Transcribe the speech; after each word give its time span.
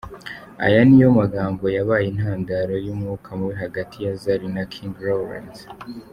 Aya 0.65 0.81
niyo 0.87 1.09
magambo 1.19 1.63
yabaye 1.77 2.05
intandaro 2.09 2.73
y'umwuka 2.85 3.27
mubi 3.37 3.55
hagati 3.63 3.95
ya 4.05 4.13
Zari 4.21 4.47
na 4.55 4.63
King 4.73 4.93
Lawrence. 5.05 5.61